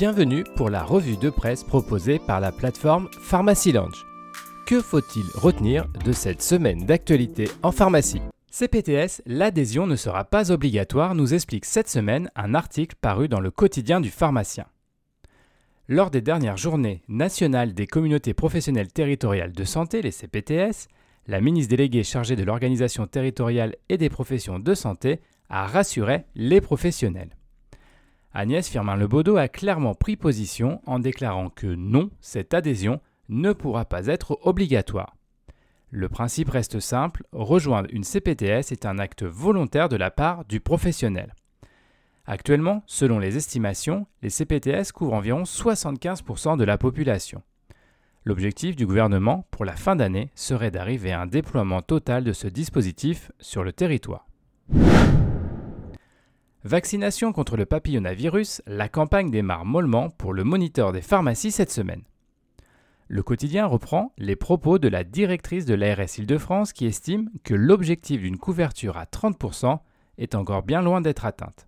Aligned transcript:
Bienvenue 0.00 0.44
pour 0.56 0.70
la 0.70 0.82
revue 0.82 1.18
de 1.18 1.28
presse 1.28 1.62
proposée 1.62 2.18
par 2.18 2.40
la 2.40 2.52
plateforme 2.52 3.10
Pharmacy 3.20 3.70
Lounge. 3.70 4.06
Que 4.66 4.80
faut-il 4.80 5.26
retenir 5.34 5.88
de 6.06 6.12
cette 6.12 6.40
semaine 6.40 6.86
d'actualité 6.86 7.50
en 7.62 7.70
pharmacie? 7.70 8.22
CPTS, 8.50 9.20
l'adhésion 9.26 9.86
ne 9.86 9.96
sera 9.96 10.24
pas 10.24 10.52
obligatoire, 10.52 11.14
nous 11.14 11.34
explique 11.34 11.66
cette 11.66 11.90
semaine 11.90 12.30
un 12.34 12.54
article 12.54 12.96
paru 12.98 13.28
dans 13.28 13.40
le 13.40 13.50
quotidien 13.50 14.00
du 14.00 14.08
pharmacien. 14.08 14.64
Lors 15.86 16.10
des 16.10 16.22
dernières 16.22 16.56
journées 16.56 17.02
nationales 17.08 17.74
des 17.74 17.86
communautés 17.86 18.32
professionnelles 18.32 18.90
territoriales 18.90 19.52
de 19.52 19.64
santé, 19.64 20.00
les 20.00 20.12
CPTS, 20.12 20.88
la 21.26 21.42
ministre 21.42 21.76
déléguée 21.76 22.04
chargée 22.04 22.36
de 22.36 22.44
l'organisation 22.44 23.06
territoriale 23.06 23.76
et 23.90 23.98
des 23.98 24.08
professions 24.08 24.58
de 24.58 24.72
santé 24.72 25.20
a 25.50 25.66
rassuré 25.66 26.24
les 26.34 26.62
professionnels. 26.62 27.36
Agnès 28.32 28.68
Firmin-Lebaudot 28.68 29.36
a 29.36 29.48
clairement 29.48 29.94
pris 29.94 30.16
position 30.16 30.80
en 30.86 31.00
déclarant 31.00 31.50
que 31.50 31.66
non, 31.66 32.10
cette 32.20 32.54
adhésion 32.54 33.00
ne 33.28 33.52
pourra 33.52 33.84
pas 33.84 34.06
être 34.06 34.38
obligatoire. 34.42 35.16
Le 35.90 36.08
principe 36.08 36.50
reste 36.50 36.78
simple, 36.78 37.24
rejoindre 37.32 37.88
une 37.92 38.04
CPTS 38.04 38.70
est 38.70 38.86
un 38.86 38.98
acte 38.98 39.24
volontaire 39.24 39.88
de 39.88 39.96
la 39.96 40.12
part 40.12 40.44
du 40.44 40.60
professionnel. 40.60 41.34
Actuellement, 42.26 42.84
selon 42.86 43.18
les 43.18 43.36
estimations, 43.36 44.06
les 44.22 44.30
CPTS 44.30 44.92
couvrent 44.94 45.14
environ 45.14 45.42
75% 45.42 46.56
de 46.56 46.64
la 46.64 46.78
population. 46.78 47.42
L'objectif 48.24 48.76
du 48.76 48.86
gouvernement 48.86 49.46
pour 49.50 49.64
la 49.64 49.74
fin 49.74 49.96
d'année 49.96 50.30
serait 50.36 50.70
d'arriver 50.70 51.10
à 51.10 51.22
un 51.22 51.26
déploiement 51.26 51.82
total 51.82 52.22
de 52.22 52.32
ce 52.32 52.46
dispositif 52.46 53.32
sur 53.40 53.64
le 53.64 53.72
territoire. 53.72 54.28
Vaccination 56.64 57.32
contre 57.32 57.56
le 57.56 57.64
papillonavirus, 57.64 58.60
la 58.66 58.90
campagne 58.90 59.30
démarre 59.30 59.64
mollement 59.64 60.10
pour 60.10 60.34
le 60.34 60.44
moniteur 60.44 60.92
des 60.92 61.00
pharmacies 61.00 61.52
cette 61.52 61.70
semaine. 61.70 62.02
Le 63.08 63.22
quotidien 63.22 63.64
reprend 63.64 64.12
les 64.18 64.36
propos 64.36 64.78
de 64.78 64.86
la 64.86 65.02
directrice 65.02 65.64
de 65.64 65.72
l'ARS 65.72 66.18
Île-de-France 66.18 66.74
qui 66.74 66.84
estime 66.84 67.30
que 67.44 67.54
l'objectif 67.54 68.20
d'une 68.20 68.36
couverture 68.36 68.98
à 68.98 69.04
30% 69.04 69.78
est 70.18 70.34
encore 70.34 70.62
bien 70.62 70.82
loin 70.82 71.00
d'être 71.00 71.24
atteinte. 71.24 71.66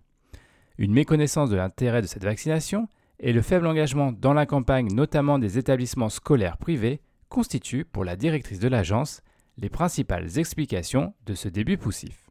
Une 0.77 0.93
méconnaissance 0.93 1.49
de 1.49 1.55
l'intérêt 1.55 2.03
de 2.03 2.07
cette 2.07 2.23
vaccination 2.23 2.87
et 3.19 3.33
le 3.33 3.41
faible 3.41 3.65
engagement 3.65 4.11
dans 4.11 4.33
la 4.33 4.45
campagne 4.45 4.93
notamment 4.93 5.39
des 5.39 5.57
établissements 5.57 6.09
scolaires 6.09 6.57
privés 6.57 7.01
constituent 7.29 7.85
pour 7.85 8.05
la 8.05 8.15
directrice 8.15 8.59
de 8.59 8.67
l'agence 8.67 9.23
les 9.57 9.69
principales 9.69 10.37
explications 10.37 11.15
de 11.25 11.33
ce 11.33 11.49
début 11.49 11.79
poussif. 11.79 12.29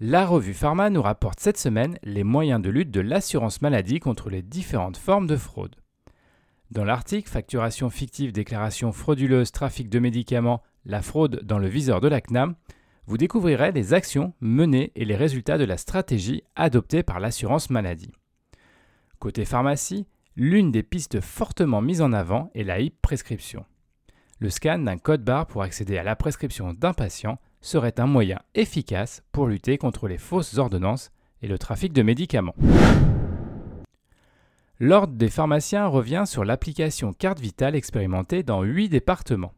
La 0.00 0.26
revue 0.26 0.54
Pharma 0.54 0.90
nous 0.90 1.02
rapporte 1.02 1.40
cette 1.40 1.58
semaine 1.58 1.98
les 2.04 2.22
moyens 2.22 2.62
de 2.62 2.70
lutte 2.70 2.92
de 2.92 3.00
l'assurance 3.00 3.60
maladie 3.62 3.98
contre 3.98 4.30
les 4.30 4.42
différentes 4.42 4.96
formes 4.96 5.26
de 5.26 5.36
fraude. 5.36 5.74
Dans 6.70 6.84
l'article 6.84 7.28
Facturation 7.28 7.90
fictive, 7.90 8.30
déclaration 8.30 8.92
frauduleuse, 8.92 9.50
trafic 9.50 9.88
de 9.88 9.98
médicaments, 9.98 10.62
la 10.84 11.02
fraude 11.02 11.40
dans 11.42 11.58
le 11.58 11.66
viseur 11.66 12.00
de 12.00 12.06
la 12.06 12.20
CNAM, 12.20 12.54
vous 13.06 13.16
découvrirez 13.16 13.72
les 13.72 13.92
actions 13.92 14.34
menées 14.40 14.92
et 14.94 15.04
les 15.04 15.16
résultats 15.16 15.58
de 15.58 15.64
la 15.64 15.76
stratégie 15.76 16.44
adoptée 16.54 17.02
par 17.02 17.18
l'assurance 17.18 17.68
maladie. 17.68 18.12
Côté 19.18 19.44
pharmacie, 19.44 20.06
l'une 20.36 20.70
des 20.70 20.84
pistes 20.84 21.20
fortement 21.20 21.80
mises 21.80 22.02
en 22.02 22.12
avant 22.12 22.52
est 22.54 22.62
la 22.62 22.80
e-prescription. 22.80 23.64
Le 24.38 24.50
scan 24.50 24.78
d'un 24.78 24.98
code 24.98 25.24
barre 25.24 25.48
pour 25.48 25.62
accéder 25.62 25.98
à 25.98 26.04
la 26.04 26.14
prescription 26.14 26.72
d'un 26.72 26.92
patient 26.92 27.40
serait 27.60 27.98
un 28.00 28.06
moyen 28.06 28.38
efficace 28.54 29.22
pour 29.32 29.46
lutter 29.46 29.78
contre 29.78 30.08
les 30.08 30.18
fausses 30.18 30.58
ordonnances 30.58 31.10
et 31.42 31.48
le 31.48 31.58
trafic 31.58 31.92
de 31.92 32.02
médicaments. 32.02 32.54
L'Ordre 34.80 35.14
des 35.14 35.28
pharmaciens 35.28 35.86
revient 35.86 36.24
sur 36.26 36.44
l'application 36.44 37.12
carte 37.12 37.40
vitale 37.40 37.74
expérimentée 37.74 38.44
dans 38.44 38.62
8 38.62 38.88
départements. 38.88 39.54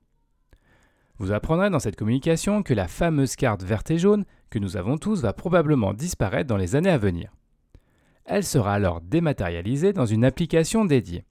Vous 1.19 1.33
apprendrez 1.33 1.69
dans 1.69 1.79
cette 1.79 1.97
communication 1.97 2.63
que 2.63 2.73
la 2.73 2.89
fameuse 2.89 3.37
carte 3.37 3.63
verte 3.63 3.91
et 3.91 3.99
jaune 3.99 4.25
que 4.49 4.59
nous 4.59 4.79
avons 4.79 4.97
tous 4.97 5.21
va 5.21 5.35
probablement 5.35 5.93
disparaître 5.93 6.49
dans 6.49 6.57
les 6.57 6.75
années 6.75 6.91
à 6.91 6.97
venir. 6.97 7.31
Elle 8.25 8.45
sera 8.45 8.73
alors 8.73 9.03
dématérialisée 9.03 9.93
dans 9.93 10.07
une 10.07 10.25
application 10.25 10.87
dédiée. 10.87 11.27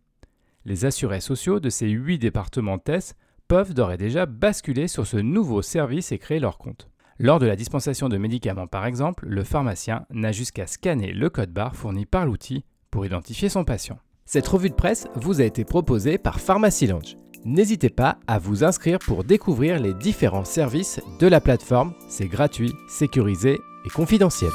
Les 0.65 0.85
assurés 0.85 1.21
sociaux 1.21 1.59
de 1.59 1.69
ces 1.69 1.87
8 1.87 2.19
départements 2.19 2.77
tests 2.77 3.15
peuvent 3.49 3.73
d'ores 3.73 3.91
et 3.91 3.97
déjà 3.97 4.27
basculer 4.27 4.87
sur 4.87 5.05
ce 5.05 5.17
nouveau 5.17 5.61
service 5.61 6.13
et 6.13 6.19
créer 6.19 6.39
leur 6.39 6.57
compte. 6.57 6.87
Lors 7.17 7.39
de 7.39 7.47
la 7.47 7.57
dispensation 7.57 8.07
de 8.07 8.17
médicaments 8.17 8.67
par 8.67 8.85
exemple, 8.85 9.25
le 9.27 9.43
pharmacien 9.43 10.05
n'a 10.11 10.31
jusqu'à 10.31 10.67
scanner 10.67 11.11
le 11.11 11.29
code 11.29 11.51
barre 11.51 11.75
fourni 11.75 12.05
par 12.05 12.25
l'outil 12.25 12.63
pour 12.91 13.05
identifier 13.05 13.49
son 13.49 13.65
patient. 13.65 13.97
Cette 14.25 14.47
revue 14.47 14.69
de 14.69 14.75
presse 14.75 15.07
vous 15.15 15.41
a 15.41 15.43
été 15.43 15.65
proposée 15.65 16.19
par 16.19 16.39
Pharmacy 16.39 16.85
Lounge. 16.85 17.17
N'hésitez 17.43 17.89
pas 17.89 18.19
à 18.27 18.37
vous 18.37 18.63
inscrire 18.63 18.99
pour 18.99 19.23
découvrir 19.23 19.79
les 19.79 19.95
différents 19.95 20.45
services 20.45 21.01
de 21.19 21.27
la 21.27 21.41
plateforme. 21.41 21.93
C'est 22.07 22.27
gratuit, 22.27 22.73
sécurisé 22.87 23.57
et 23.85 23.89
confidentiel. 23.89 24.51